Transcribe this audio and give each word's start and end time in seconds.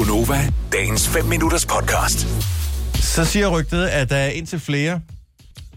Gunova, 0.00 0.52
dagens 0.72 1.08
5 1.08 1.24
minutters 1.24 1.66
podcast. 1.66 2.26
Så 2.94 3.24
siger 3.24 3.48
rygtet, 3.48 3.86
at 3.86 4.10
der 4.10 4.16
er 4.16 4.28
indtil 4.28 4.60
flere, 4.60 5.00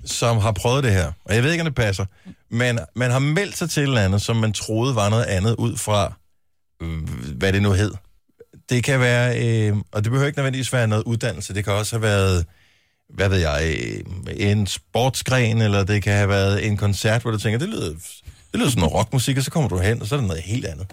som 0.05 0.38
har 0.38 0.51
prøvet 0.51 0.83
det 0.83 0.92
her. 0.92 1.11
Og 1.26 1.35
jeg 1.35 1.44
ved 1.44 1.51
ikke, 1.51 1.62
om 1.62 1.65
det 1.65 1.76
passer. 1.76 2.05
Men 2.49 2.79
man 2.96 3.12
har 3.12 3.20
meldt 3.20 3.57
sig 3.57 3.70
til 3.70 3.83
et 3.83 3.88
eller 3.88 4.01
andet, 4.01 4.21
som 4.21 4.36
man 4.36 4.54
troede 4.54 4.96
var 4.96 5.09
noget 5.09 5.23
andet 5.23 5.55
ud 5.55 5.78
fra, 5.78 6.13
øh, 6.81 7.09
hvad 7.38 7.54
det 7.54 7.62
nu 7.62 7.71
hed. 7.71 7.91
Det 8.70 8.83
kan 8.83 8.99
være, 8.99 9.46
øh, 9.46 9.78
og 9.91 10.04
det 10.04 10.12
behøver 10.12 10.28
ikke 10.28 10.40
nødvendigvis 10.40 10.74
være 10.74 10.87
noget 10.87 11.03
uddannelse. 11.03 11.53
Det 11.53 11.63
kan 11.63 11.74
også 11.74 11.96
have 11.96 12.03
været, 12.03 12.46
hvad 13.10 13.29
ved 13.29 13.37
jeg, 13.37 13.76
øh, 13.78 14.03
en 14.49 14.67
sportsgren, 14.67 15.62
eller 15.62 15.83
det 15.83 16.03
kan 16.03 16.13
have 16.13 16.30
været 16.30 16.67
en 16.67 16.77
koncert, 16.77 17.21
hvor 17.21 17.31
du 17.31 17.38
tænker, 17.38 17.59
det 17.59 17.70
lyder, 17.70 17.90
det 18.52 18.59
lyder 18.59 18.70
som 18.70 18.80
noget 18.80 18.94
rockmusik, 18.94 19.38
og 19.38 19.44
så 19.44 19.52
kommer 19.52 19.70
du 19.70 19.77
hen, 19.77 20.02
og 20.02 20.08
så 20.08 20.16
er 20.16 20.20
det 20.20 20.27
noget 20.27 20.44
helt 20.44 20.66
andet. 20.66 20.88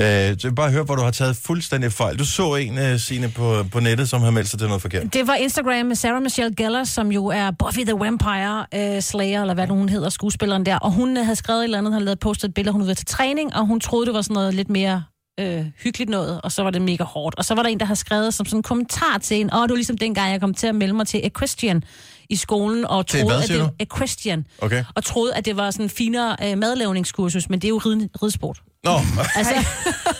Øh, 0.00 0.06
så 0.06 0.36
jeg 0.44 0.54
bare 0.54 0.70
høre, 0.70 0.82
hvor 0.84 0.94
du 0.96 1.02
har 1.02 1.10
taget 1.10 1.36
fuldstændig 1.36 1.92
fejl. 1.92 2.18
Du 2.18 2.24
så 2.24 2.54
en, 2.54 2.78
uh, 2.78 3.00
Signe, 3.00 3.28
på, 3.28 3.64
på 3.72 3.80
nettet, 3.80 4.08
som 4.08 4.22
har 4.22 4.30
meldt 4.30 4.48
sig 4.48 4.58
til 4.58 4.68
noget 4.68 4.82
forkert. 4.82 5.12
Det 5.12 5.26
var 5.26 5.34
Instagram 5.34 5.86
med 5.86 5.96
Sarah 5.96 6.22
Michelle 6.22 6.54
Gellar, 6.54 6.84
som 6.84 7.12
jo 7.12 7.26
er 7.26 7.50
Buffy 7.50 7.80
the 7.80 7.94
Vampire 7.98 8.66
uh, 8.76 9.02
Slayer, 9.02 9.40
eller 9.40 9.54
hvad 9.54 9.66
nu 9.66 9.74
hun 9.74 9.88
hedder, 9.88 10.08
skuespilleren 10.08 10.66
der. 10.66 10.78
Og 10.78 10.92
hun 10.92 11.16
havde 11.16 11.36
skrevet 11.36 11.60
et 11.60 11.64
eller 11.64 11.78
andet, 11.78 11.92
han 11.92 11.96
havde 12.00 12.04
lavet 12.04 12.18
postet 12.18 12.48
et 12.48 12.54
billede, 12.54 12.72
hun 12.72 12.86
været 12.86 12.96
til 12.98 13.06
træning, 13.06 13.54
og 13.54 13.66
hun 13.66 13.80
troede, 13.80 14.06
det 14.06 14.14
var 14.14 14.22
sådan 14.22 14.34
noget 14.34 14.54
lidt 14.54 14.70
mere 14.70 15.04
øh, 15.40 15.64
hyggeligt 15.84 16.10
noget, 16.10 16.40
og 16.40 16.52
så 16.52 16.62
var 16.62 16.70
det 16.70 16.82
mega 16.82 17.04
hårdt. 17.04 17.38
Og 17.38 17.44
så 17.44 17.54
var 17.54 17.62
der 17.62 17.70
en, 17.70 17.80
der 17.80 17.86
havde 17.86 17.98
skrevet 17.98 18.34
som 18.34 18.46
sådan 18.46 18.58
en 18.58 18.62
kommentar 18.62 19.18
til 19.22 19.40
en, 19.40 19.54
åh, 19.54 19.62
det 19.62 19.70
var 19.70 19.76
ligesom 19.76 19.98
dengang, 19.98 20.32
jeg 20.32 20.40
kom 20.40 20.54
til 20.54 20.66
at 20.66 20.74
melde 20.74 20.94
mig 20.94 21.06
til 21.06 21.20
Equestrian 21.24 21.84
i 22.30 22.36
skolen, 22.36 22.84
og 22.84 23.06
troede, 23.06 23.26
hvad, 23.26 23.42
at 23.42 23.48
det 23.48 23.60
du? 23.60 23.68
Equestrian, 23.80 24.46
Okay. 24.58 24.84
og 24.94 25.04
troede, 25.04 25.34
at 25.34 25.44
det 25.44 25.56
var 25.56 25.70
sådan 25.70 25.86
en 25.86 25.90
finere 25.90 26.36
øh, 26.44 26.58
madlavningskursus, 26.58 27.48
men 27.48 27.58
det 27.60 27.64
er 27.64 27.68
jo 27.68 27.78
rid, 27.78 28.08
ridsport. 28.22 28.58
Nå, 28.86 29.00
Altså, 29.36 29.54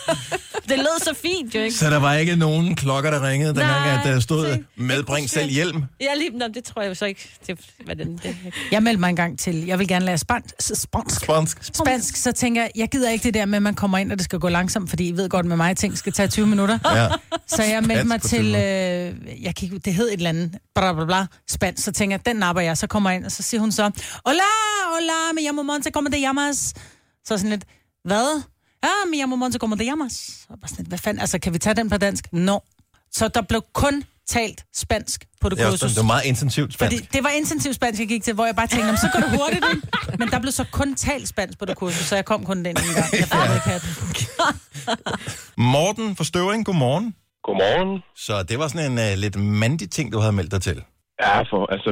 det 0.68 0.78
lød 0.78 1.00
så 1.04 1.14
fint, 1.22 1.54
jo 1.54 1.60
ikke? 1.60 1.76
så 1.76 1.90
der 1.90 1.96
var 1.96 2.14
ikke 2.14 2.36
nogen 2.36 2.74
klokker, 2.76 3.10
der 3.10 3.28
ringede, 3.28 3.48
dengang 3.54 3.90
at 3.90 4.00
der 4.04 4.20
stod, 4.20 4.54
se. 4.54 4.64
medbring 4.76 5.30
selv 5.30 5.50
hjelm. 5.50 5.84
Ja, 6.00 6.14
lige, 6.14 6.30
nå, 6.38 6.44
det 6.54 6.64
tror 6.64 6.82
jeg 6.82 6.88
jo 6.88 6.94
så 6.94 7.04
ikke. 7.04 7.30
Det, 7.46 7.58
hvad 7.84 7.96
den, 7.96 8.16
det, 8.22 8.36
Jeg 8.70 8.82
meldte 8.82 9.00
mig 9.00 9.08
engang 9.10 9.38
til, 9.38 9.66
jeg 9.66 9.78
vil 9.78 9.88
gerne 9.88 10.04
lære 10.04 10.18
spansk. 10.18 10.54
Spansk. 10.60 11.20
Spansk. 11.24 11.58
Spansk, 11.74 12.16
så 12.16 12.32
tænker 12.32 12.62
jeg, 12.62 12.70
jeg 12.76 12.88
gider 12.88 13.10
ikke 13.10 13.22
det 13.22 13.34
der 13.34 13.44
med, 13.44 13.56
at 13.56 13.62
man 13.62 13.74
kommer 13.74 13.98
ind, 13.98 14.12
og 14.12 14.18
det 14.18 14.24
skal 14.24 14.38
gå 14.38 14.48
langsomt, 14.48 14.90
fordi 14.90 15.08
I 15.08 15.12
ved 15.12 15.28
godt 15.28 15.46
med 15.46 15.56
mig, 15.56 15.76
ting 15.76 15.98
skal 15.98 16.12
tage 16.12 16.28
20 16.28 16.46
minutter. 16.46 16.78
Ja. 16.94 17.08
Så 17.46 17.62
jeg 17.62 17.82
meldte 17.82 18.04
mig 18.06 18.20
Spansk 18.20 18.24
på 18.24 18.28
20 18.28 18.40
til, 18.40 18.54
øh, 18.54 19.42
jeg 19.44 19.54
kan, 19.54 19.64
ikke- 19.64 19.78
det 19.78 19.94
hed 19.94 20.06
et 20.08 20.12
eller 20.12 20.28
andet, 20.30 20.56
bla 20.74 20.92
bla 20.92 21.04
bla, 21.04 21.26
spansk, 21.48 21.84
så 21.84 21.92
tænker 21.92 22.16
jeg, 22.16 22.26
den 22.26 22.36
napper 22.36 22.62
jeg, 22.62 22.76
så 22.78 22.86
kommer 22.86 23.10
jeg 23.10 23.16
ind, 23.16 23.24
og 23.24 23.32
så 23.32 23.42
siger 23.42 23.60
hun 23.60 23.72
så, 23.72 23.82
hola, 24.26 24.42
hola, 24.94 25.32
me 25.34 25.40
llamo 25.40 25.62
Monte, 25.62 25.90
como 25.90 26.08
te 26.08 26.18
llamas? 26.18 26.74
Så 27.26 27.36
sådan 27.38 27.50
lidt, 27.50 27.64
hvad? 28.04 28.42
Ja, 28.84 28.94
me 29.10 29.16
llamo 29.16 29.36
Monte, 29.36 29.58
como 29.58 29.76
te 29.76 29.84
llamas? 29.84 30.46
Og 30.50 30.56
bare 30.60 30.68
sådan 30.68 30.86
hvad 30.86 30.98
fanden, 30.98 31.20
altså 31.20 31.38
kan 31.38 31.52
vi 31.54 31.58
tage 31.58 31.74
den 31.74 31.90
på 31.90 31.96
dansk? 31.98 32.24
No. 32.32 32.58
Så 33.10 33.28
der 33.28 33.42
blev 33.42 33.62
kun 33.72 34.04
talt 34.26 34.64
spansk 34.74 35.24
på 35.40 35.48
det 35.48 35.60
er 35.60 35.70
kursus. 35.70 35.90
det 35.94 35.96
var 36.04 36.10
meget 36.14 36.24
intensivt 36.24 36.74
spansk. 36.74 36.96
Fordi 36.96 37.08
det 37.16 37.24
var 37.24 37.30
intensivt 37.30 37.74
spansk, 37.80 38.00
jeg 38.00 38.08
gik 38.08 38.22
til, 38.24 38.34
hvor 38.34 38.46
jeg 38.50 38.56
bare 38.56 38.66
tænkte, 38.66 38.86
"Nå, 38.86 38.92
men 38.92 38.98
så 39.04 39.08
går 39.12 39.20
det 39.24 39.30
hurtigt, 39.38 39.64
ikke? 39.74 39.86
Men 40.20 40.28
der 40.32 40.38
blev 40.44 40.52
så 40.52 40.64
kun 40.72 40.94
talt 40.94 41.28
spansk 41.28 41.58
på 41.58 41.64
det 41.64 41.76
kursus, 41.76 42.04
så 42.10 42.14
jeg 42.20 42.24
kom 42.24 42.40
kun 42.44 42.56
den 42.56 42.66
ene 42.66 42.92
gang. 42.98 43.10
Jeg 43.22 43.28
fattede 43.32 43.56
ikke 43.58 43.68
hat. 43.74 43.82
Morten 45.74 46.06
fra 46.18 46.24
Støvring, 46.30 46.60
godmorgen. 46.68 47.06
Godmorgen. 47.46 47.92
Så 48.26 48.34
det 48.50 48.56
var 48.60 48.66
sådan 48.72 48.86
en 48.92 48.98
uh, 49.06 49.12
lidt 49.24 49.36
mandig 49.64 49.88
ting, 49.96 50.06
du 50.12 50.18
havde 50.24 50.34
meldt 50.38 50.52
dig 50.56 50.62
til. 50.68 50.78
Ja, 51.24 51.36
for 51.50 51.60
altså, 51.74 51.90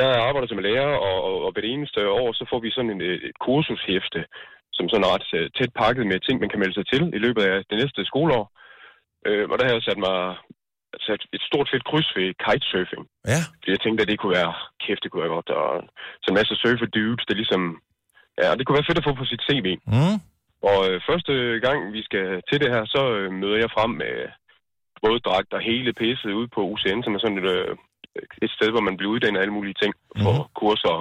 jeg 0.00 0.08
arbejder 0.28 0.48
som 0.52 0.58
lærer, 0.68 0.90
og, 1.08 1.16
og, 1.28 1.34
og 1.44 1.50
ved 1.54 1.62
det 1.66 1.72
eneste 1.76 1.98
år, 2.20 2.28
så 2.38 2.42
får 2.50 2.58
vi 2.64 2.68
sådan 2.76 2.90
en, 2.94 3.00
et 3.10 3.20
et 3.28 3.36
kursushæfte, 3.46 4.20
som 4.76 4.88
sådan 4.88 5.10
ret 5.14 5.26
øh, 5.38 5.46
tæt 5.56 5.72
pakket 5.82 6.06
med 6.06 6.18
ting, 6.20 6.36
man 6.40 6.50
kan 6.50 6.60
melde 6.62 6.76
sig 6.76 6.86
til 6.92 7.02
i 7.16 7.20
løbet 7.24 7.42
af 7.50 7.56
det 7.70 7.76
næste 7.82 8.00
skoleår. 8.10 8.44
Øh, 9.28 9.44
og 9.50 9.54
der 9.56 9.64
har 9.64 9.72
jeg 9.74 9.82
sat 9.88 10.00
mig 10.06 10.16
sat 11.06 11.22
et 11.36 11.42
stort 11.48 11.68
fedt 11.72 11.84
kryds 11.90 12.10
ved 12.16 12.28
kitesurfing. 12.44 13.04
Ja. 13.32 13.40
Fordi 13.60 13.70
jeg 13.74 13.80
tænkte, 13.82 14.02
at 14.02 14.08
det 14.10 14.18
kunne 14.18 14.36
være, 14.40 14.54
kæft, 14.84 15.02
det 15.02 15.10
kunne 15.10 15.24
være 15.24 15.36
godt. 15.36 15.50
Og 15.50 15.70
så 16.22 16.26
en 16.28 16.38
masse 16.40 16.54
surfer 16.62 16.86
dudes, 16.86 17.24
det 17.28 17.36
ligesom, 17.36 17.62
ja, 18.42 18.48
det 18.56 18.64
kunne 18.64 18.78
være 18.78 18.88
fedt 18.88 19.00
at 19.00 19.06
få 19.08 19.14
på 19.14 19.26
sit 19.30 19.42
CV. 19.48 19.66
Mm. 19.94 20.18
Og 20.70 20.78
øh, 20.88 21.00
første 21.10 21.32
gang, 21.66 21.78
vi 21.96 22.02
skal 22.08 22.26
til 22.48 22.60
det 22.62 22.70
her, 22.74 22.82
så 22.94 23.02
øh, 23.18 23.32
møder 23.40 23.58
jeg 23.64 23.74
frem 23.76 23.90
med 24.02 24.14
våddragt 25.02 25.52
og 25.56 25.60
hele 25.70 25.92
pisset 26.00 26.32
ude 26.38 26.48
på 26.54 26.60
UCN, 26.72 27.02
som 27.02 27.14
er 27.14 27.20
sådan 27.22 27.38
et, 27.42 27.50
øh, 27.56 27.76
et 28.44 28.50
sted, 28.56 28.68
hvor 28.70 28.84
man 28.88 28.96
bliver 28.96 29.12
uddannet 29.12 29.38
af 29.38 29.42
alle 29.42 29.58
mulige 29.58 29.80
ting 29.82 29.92
for 30.22 30.34
mm. 30.42 30.48
kurser. 30.60 30.96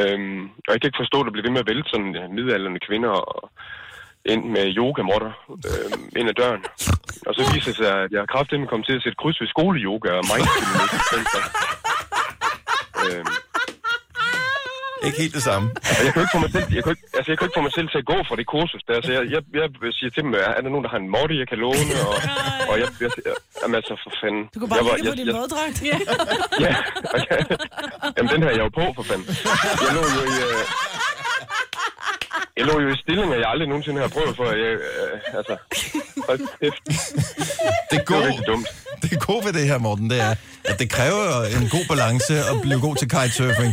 Øhm, 0.00 0.42
og 0.66 0.70
jeg 0.72 0.78
kan 0.80 0.88
ikke 0.88 1.02
forstå, 1.02 1.18
at 1.20 1.26
det 1.26 1.32
bliver 1.32 1.46
ved 1.46 1.56
med 1.56 1.64
at 1.64 1.70
vælte 1.72 1.90
sådan 1.90 2.12
ja, 2.18 2.24
midalderne 2.36 2.80
kvinder 2.88 3.12
og 3.32 3.50
ind 4.32 4.42
med 4.54 4.64
yogamotter 4.80 5.32
øh, 5.68 6.20
ind 6.20 6.28
ad 6.28 6.36
døren. 6.40 6.64
Og 7.26 7.32
så 7.34 7.40
viser 7.52 7.70
det 7.70 7.76
sig, 7.76 7.92
at 8.04 8.10
jeg 8.12 8.20
har 8.22 8.32
kraftigt 8.34 8.68
kommet 8.70 8.86
til 8.86 8.96
at 8.96 9.02
sætte 9.02 9.20
kryds 9.22 9.40
ved 9.40 9.48
skoleyoga 9.54 10.10
og 10.20 10.24
mindfulness. 10.30 10.92
i 10.98 11.00
stedet 11.08 11.28
for. 11.34 11.42
øhm, 13.04 13.34
ikke 15.06 15.18
helt 15.24 15.34
det 15.38 15.44
samme. 15.50 15.66
og 15.98 16.02
jeg 16.04 16.10
kan 16.12 16.18
jo 16.20 16.24
ikke 16.26 16.34
få 16.36 16.42
mig 16.46 16.52
selv, 16.56 16.66
jeg 16.76 16.82
ikke, 16.94 17.04
altså 17.18 17.28
jeg 17.32 17.36
kan 17.38 17.42
jo 17.44 17.48
ikke 17.48 17.58
få 17.60 17.64
mig 17.68 17.74
selv 17.78 17.88
til 17.92 17.98
at 18.02 18.06
gå 18.12 18.18
fra 18.28 18.34
det 18.40 18.46
kursus 18.54 18.82
der. 18.88 18.96
Så 19.06 19.10
jeg, 19.16 19.22
jeg, 19.34 19.40
jeg 19.60 19.68
siger 19.98 20.10
til 20.14 20.22
dem, 20.24 20.30
er 20.58 20.60
der 20.64 20.70
nogen, 20.74 20.84
der 20.86 20.90
har 20.94 21.00
en 21.06 21.10
måtte, 21.16 21.34
jeg 21.42 21.48
kan 21.52 21.58
låne? 21.66 21.92
Og, 22.10 22.16
og 22.70 22.74
jeg, 22.82 22.88
jeg, 23.04 23.10
jeg, 23.28 23.34
jamen 23.60 23.74
altså 23.80 23.92
for 24.04 24.10
fanden. 24.22 24.44
Du 24.54 24.58
kan 24.60 24.68
bare 24.72 24.78
jeg, 24.80 24.86
var- 24.88 24.96
ligge 24.96 25.10
på 25.14 25.18
din 25.22 25.28
jeg, 25.30 25.36
våddragt. 25.40 25.76
Ja. 25.90 25.96
Ja, 26.66 26.72
jeg, 27.30 27.38
jamen 28.16 28.30
den 28.34 28.40
her 28.44 28.50
er 28.52 28.56
jeg 28.58 28.64
jo 28.68 28.72
på 28.80 28.84
for 28.98 29.04
fanden. 29.10 29.26
Jeg 29.84 29.90
lå 29.96 30.02
jo 30.16 30.22
i... 30.32 30.34
Øh, 30.48 30.62
jeg 32.58 32.64
lå 32.70 32.74
jo 32.84 32.88
i 32.94 32.96
stillinger, 33.04 33.36
jeg 33.42 33.48
aldrig 33.52 33.68
nogensinde 33.68 34.00
har 34.00 34.08
prøvet 34.16 34.36
for. 34.36 34.44
Jeg, 34.64 34.72
øh, 34.88 35.38
altså, 35.38 35.54
hold 36.28 36.40
kæft, 36.60 36.82
Det 37.90 37.98
det 38.08 38.16
var 38.16 38.22
rigtig 38.28 38.46
dumt. 38.46 38.68
det 39.10 39.20
gode 39.26 39.44
ved 39.46 39.52
det 39.58 39.64
her, 39.70 39.78
Morten, 39.78 40.10
det 40.10 40.20
er, 40.28 40.34
at 40.70 40.76
det 40.82 40.88
kræver 40.96 41.24
en 41.58 41.68
god 41.76 41.84
balance 41.92 42.34
at 42.50 42.56
blive 42.64 42.80
god 42.86 42.96
til 42.96 43.08
kitesurfing. 43.14 43.72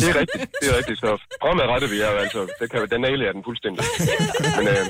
Det 0.00 0.06
er 0.12 0.16
rigtigt, 0.22 0.42
det 0.60 0.66
er 0.72 0.76
rigtigt. 0.80 0.98
Så 1.04 1.10
fremadrettet 1.42 1.90
vil 1.90 1.98
jeg 2.04 2.10
jo 2.14 2.18
altså, 2.24 2.40
det 2.60 2.66
kan, 2.70 2.78
den 2.94 3.00
nailer 3.00 3.32
den 3.36 3.42
fuldstændig. 3.48 3.84
Men 4.58 4.64
øh, 4.74 4.84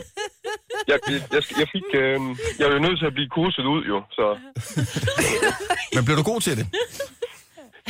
jeg, 0.90 0.98
jeg, 1.34 1.42
jeg, 1.60 1.68
fik, 1.74 1.88
øh, 2.04 2.18
jeg 2.58 2.66
jo 2.74 2.78
nødt 2.86 2.98
til 3.00 3.06
at 3.10 3.14
blive 3.18 3.30
kurset 3.38 3.64
ud 3.74 3.82
jo, 3.92 3.98
så 4.18 4.26
Men 5.94 6.04
bliver 6.04 6.18
du 6.22 6.26
god 6.32 6.40
til 6.40 6.56
det? 6.58 6.66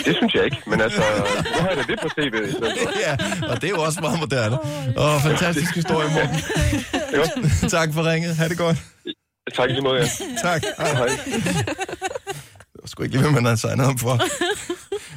det 0.06 0.16
synes 0.16 0.34
jeg 0.34 0.44
ikke. 0.44 0.60
Men 0.66 0.80
altså, 0.80 1.02
nu 1.54 1.60
har 1.60 1.68
jeg 1.68 1.76
da 1.76 1.82
det 1.92 1.98
på 2.02 2.08
CV. 2.08 2.34
Ja, 3.06 3.12
og 3.50 3.54
det 3.60 3.64
er 3.64 3.74
jo 3.76 3.82
også 3.82 4.00
meget 4.00 4.18
moderne. 4.20 4.56
Åh, 4.96 5.22
fantastisk 5.22 5.74
historie, 5.74 6.08
Morten. 6.16 6.38
Tak 7.76 7.88
for 7.94 8.10
ringet. 8.10 8.36
Ha' 8.36 8.48
det 8.48 8.58
godt. 8.58 8.76
Tak 9.56 9.68
lige 9.70 9.84
måde, 9.88 9.98
ja. 10.02 10.08
Tak. 10.48 10.60
Hej. 10.78 10.92
Hej. 11.00 11.10
Det 12.72 12.78
var 12.82 12.88
sgu 12.88 13.02
ikke 13.02 13.14
lige, 13.14 13.24
hvad 13.24 13.34
man 13.38 13.44
havde 13.44 13.60
signet 13.64 13.86
op 13.92 14.00
for. 14.06 14.14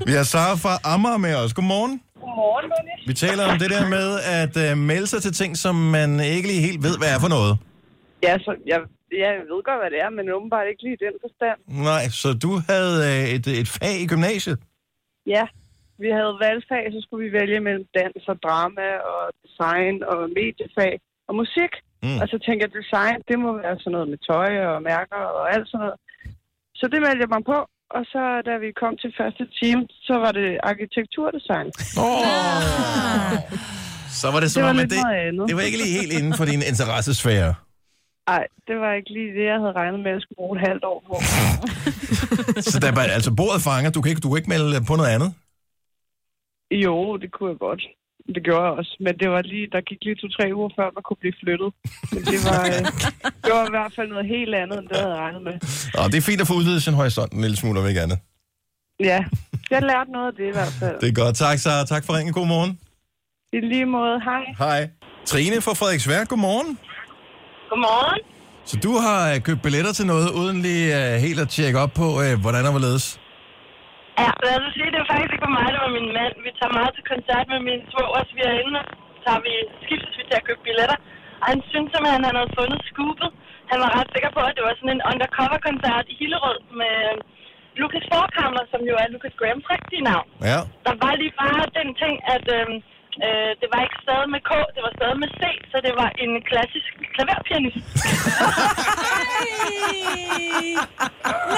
Vi 0.08 0.12
har 0.20 0.26
Sara 0.34 0.56
fra 0.64 0.74
Amager 0.94 1.20
med 1.28 1.34
os. 1.42 1.54
Godmorgen. 1.58 1.94
Godmorgen, 2.24 2.66
Dennis. 2.76 3.08
Vi 3.10 3.14
taler 3.26 3.44
om 3.52 3.58
det 3.64 3.70
der 3.76 3.86
med 3.98 4.08
at 4.42 4.54
uh, 4.66 4.78
melde 4.92 5.08
sig 5.14 5.22
til 5.26 5.34
ting, 5.42 5.52
som 5.66 5.76
man 5.98 6.10
ikke 6.36 6.48
lige 6.52 6.62
helt 6.68 6.82
ved, 6.88 6.96
hvad 7.02 7.10
er 7.16 7.20
for 7.26 7.32
noget. 7.38 7.54
Ja, 8.28 8.34
så 8.46 8.52
jeg, 8.72 8.80
jeg 9.24 9.32
ved 9.52 9.60
godt, 9.70 9.80
hvad 9.82 9.92
det 9.94 10.00
er, 10.06 10.10
men 10.18 10.26
åbenbart 10.38 10.66
ikke 10.72 10.84
lige 10.86 10.98
i 11.00 11.04
den 11.08 11.16
forstand. 11.26 11.58
Nej, 11.92 12.04
så 12.22 12.30
du 12.46 12.52
havde 12.72 12.94
uh, 13.10 13.26
et, 13.36 13.46
et 13.62 13.70
fag 13.78 13.96
i 14.04 14.08
gymnasiet. 14.14 14.58
Ja, 15.36 15.44
vi 16.04 16.10
havde 16.18 16.34
valgfag, 16.46 16.84
så 16.96 17.00
skulle 17.04 17.24
vi 17.28 17.32
vælge 17.40 17.60
mellem 17.68 17.86
dans 18.00 18.24
og 18.32 18.38
drama 18.46 18.88
og 19.12 19.22
design 19.44 19.96
og 20.12 20.20
mediefag 20.40 20.94
og 21.28 21.34
musik. 21.42 21.72
Mm. 22.04 22.20
Og 22.22 22.26
så 22.32 22.38
tænkte 22.46 22.62
jeg, 22.66 22.72
design, 22.82 23.18
det 23.30 23.38
må 23.44 23.50
være 23.64 23.76
sådan 23.80 23.92
noget 23.96 24.10
med 24.14 24.20
tøj 24.30 24.52
og 24.72 24.78
mærker 24.92 25.22
og 25.38 25.44
alt 25.54 25.68
sådan 25.70 25.84
noget. 25.84 25.98
Så 26.80 26.86
det 26.92 27.00
meldte 27.06 27.24
jeg 27.26 27.32
mig 27.36 27.44
på, 27.54 27.60
og 27.98 28.04
så 28.14 28.22
da 28.48 28.54
vi 28.66 28.70
kom 28.82 28.94
til 29.04 29.12
første 29.20 29.44
time, 29.60 29.82
så 30.08 30.14
var 30.24 30.32
det 30.40 30.50
arkitekturdesign. 30.72 31.68
Så 34.22 34.28
var 34.34 34.40
det 34.44 34.50
som 34.52 34.60
Det 34.60 34.66
var 34.68 34.74
om, 34.76 34.80
at 34.86 34.90
det, 34.96 35.02
det 35.50 35.56
var 35.56 35.64
ikke 35.70 35.80
lige 35.84 35.94
helt 36.00 36.14
inden 36.20 36.34
for 36.40 36.46
din 36.52 36.62
interessesfære. 36.72 37.54
Nej, 38.30 38.44
det 38.68 38.76
var 38.84 38.92
ikke 38.94 39.12
lige 39.18 39.32
det, 39.38 39.46
jeg 39.52 39.60
havde 39.62 39.76
regnet 39.82 40.00
med, 40.00 40.12
at 40.12 40.16
jeg 40.18 40.22
skulle 40.22 40.40
bruge 40.42 40.56
et 40.60 40.68
halvt 40.68 40.84
år 40.84 41.00
på. 41.08 41.16
Så 42.72 42.78
der 42.80 42.92
var 42.98 43.02
altså 43.18 43.32
bordet 43.40 43.62
fanger. 43.68 43.90
Du 43.92 44.02
kan 44.02 44.10
ikke, 44.10 44.24
du 44.26 44.30
kan 44.30 44.38
ikke 44.38 44.50
melde 44.50 44.86
på 44.90 44.96
noget 44.96 45.12
andet. 45.16 45.30
Jo, 46.72 47.18
det 47.18 47.32
kunne 47.32 47.50
jeg 47.50 47.60
godt. 47.68 47.84
Det 48.36 48.44
gjorde 48.48 48.64
jeg 48.68 48.74
også. 48.80 48.94
Men 49.06 49.14
det 49.22 49.30
var 49.30 49.42
lige, 49.42 49.68
der 49.72 49.82
gik 49.82 50.00
lige 50.06 50.16
to-tre 50.16 50.46
uger 50.58 50.70
før, 50.78 50.88
man 50.98 51.04
kunne 51.08 51.22
blive 51.24 51.36
flyttet. 51.42 51.70
Men 52.14 52.22
det 52.32 52.40
var, 52.48 52.62
øh, 52.72 52.82
det 53.46 53.52
var 53.58 53.66
i 53.72 53.74
hvert 53.78 53.94
fald 53.96 54.10
noget 54.16 54.28
helt 54.36 54.54
andet, 54.62 54.78
end 54.80 54.88
det 54.90 54.96
jeg 54.96 55.04
havde 55.08 55.20
regnet 55.26 55.42
med. 55.48 55.56
Og 56.00 56.06
det 56.12 56.18
er 56.18 56.26
fint 56.30 56.42
at 56.44 56.48
få 56.48 56.56
udvidet 56.60 56.84
sin 56.84 56.94
horisont 56.94 57.32
en 57.34 57.42
lille 57.42 57.58
smule, 57.58 57.80
om 57.80 57.88
ikke 57.92 58.02
andet. 58.06 58.20
Ja, 59.10 59.20
jeg 59.74 59.82
lærte 59.82 60.12
noget 60.12 60.28
af 60.32 60.34
det 60.40 60.48
i 60.52 60.54
hvert 60.58 60.74
fald. 60.80 60.96
Det 61.02 61.10
er 61.10 61.14
godt. 61.24 61.36
Tak, 61.36 61.58
Sara. 61.60 61.86
Tak 61.86 62.04
for 62.06 62.14
ringen. 62.18 62.34
God 62.34 62.48
morgen. 62.48 62.80
I 63.54 63.60
lige 63.74 63.86
måde, 63.86 64.22
hej. 64.30 64.44
Hej. 64.58 64.90
Trine 65.26 65.62
fra 65.62 65.74
Frederiksværk. 65.74 66.28
Godmorgen. 66.28 66.80
Godmorgen. 67.70 68.22
Så 68.66 68.78
du 68.84 68.92
har 69.06 69.34
øh, 69.34 69.42
købt 69.42 69.62
billetter 69.62 69.94
til 69.94 70.06
noget, 70.06 70.30
uden 70.32 70.62
lige 70.62 70.86
uh, 70.98 71.22
helt 71.26 71.40
at 71.40 71.50
tjekke 71.50 71.80
op 71.80 71.94
på, 71.94 72.08
uh, 72.22 72.42
hvordan 72.42 72.66
og 72.66 72.72
hvorledes? 72.72 73.20
Ja, 74.24 74.30
lad 74.46 74.56
os 74.68 74.74
sige, 74.76 74.90
det 74.94 75.00
var 75.02 75.10
faktisk 75.12 75.34
ikke 75.34 75.46
for 75.48 75.56
mig, 75.58 75.68
det 75.74 75.82
var 75.86 75.98
min 76.00 76.10
mand. 76.18 76.34
Vi 76.46 76.52
tager 76.60 76.78
meget 76.80 76.92
til 76.96 77.06
koncert 77.14 77.46
med 77.54 77.60
min 77.70 77.82
svogers. 77.92 78.30
Vi 78.38 78.42
er 78.50 78.56
inde, 78.64 78.82
tager 79.26 79.42
vi, 79.48 79.54
skiftes 79.84 80.14
vi 80.20 80.24
til 80.26 80.40
at 80.40 80.46
købe 80.48 80.66
billetter. 80.68 80.98
Og 81.42 81.46
han 81.52 81.60
synes 81.72 81.88
simpelthen, 81.90 82.24
at 82.24 82.30
han 82.30 82.40
havde 82.40 82.56
fundet 82.60 82.80
scoopet. 82.92 83.30
han 83.72 83.80
var 83.84 83.92
ret 83.98 84.10
sikker 84.16 84.32
på, 84.38 84.42
at 84.48 84.56
det 84.58 84.64
var 84.68 84.76
sådan 84.76 84.96
en 84.96 85.06
undercover-koncert 85.12 86.06
i 86.12 86.16
Hillerød 86.20 86.60
med 86.82 86.96
Lucas 87.80 88.06
Forkammer, 88.14 88.64
som 88.72 88.82
jo 88.90 88.94
er 89.02 89.08
Lucas 89.14 89.36
Grahams 89.40 89.68
rigtige 89.74 90.04
navn. 90.12 90.28
Ja. 90.50 90.60
Der 90.88 90.96
var 91.04 91.14
lige 91.22 91.36
bare 91.44 91.76
den 91.80 91.90
ting, 92.02 92.16
at 92.36 92.46
øhm, 92.58 92.78
øh, 93.26 93.52
det 93.62 93.68
var 93.74 93.82
ikke 93.86 94.00
stadig 94.06 94.30
med 94.36 94.42
K, 94.50 94.52
det 94.76 94.82
var 94.86 94.94
stadig 95.00 95.18
med 95.24 95.30
C, 95.40 95.44
så 95.72 95.78
det 95.86 95.94
var 96.02 96.10
en 96.24 96.32
klassisk 96.50 96.92
klaverpianist. 97.16 97.86